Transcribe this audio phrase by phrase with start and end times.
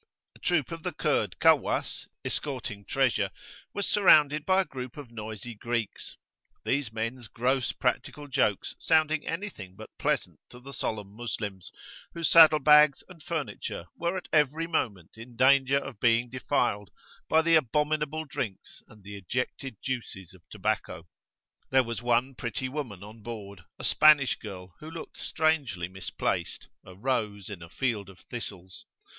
[0.35, 3.29] A troop of the Kurd Kawwas,[FN#5] escorting treasure,
[3.71, 6.15] was surrounded by a group of noisy Greeks;
[6.65, 11.71] these men's gross practical jokes sounding anything but pleasant to the solemn Moslems,
[12.15, 16.89] whose saddle bags and furniture were at every moment in danger of being defiled
[17.29, 21.05] by abominable drinks and the ejected juices of tobacco.
[21.69, 26.95] There was one pretty woman on board, a Spanish girl, who looked strangely misplaced a
[26.95, 28.87] rose in a field of thistles.